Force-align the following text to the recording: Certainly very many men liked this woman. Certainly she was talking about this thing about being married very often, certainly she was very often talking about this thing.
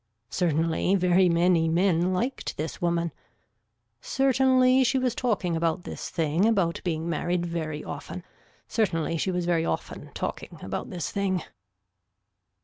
Certainly 0.31 0.95
very 0.95 1.29
many 1.29 1.69
men 1.69 2.11
liked 2.11 2.57
this 2.57 2.81
woman. 2.81 3.11
Certainly 4.01 4.83
she 4.83 4.97
was 4.97 5.13
talking 5.13 5.55
about 5.55 5.83
this 5.83 6.09
thing 6.09 6.47
about 6.47 6.81
being 6.83 7.07
married 7.07 7.45
very 7.45 7.83
often, 7.83 8.23
certainly 8.67 9.15
she 9.17 9.29
was 9.29 9.45
very 9.45 9.63
often 9.63 10.09
talking 10.15 10.57
about 10.63 10.89
this 10.89 11.11
thing. 11.11 11.43